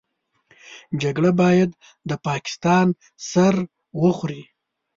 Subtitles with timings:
[1.01, 1.71] جګړه بايد
[2.09, 2.87] د پاکستان
[3.29, 3.55] سر
[4.01, 4.43] وخوري.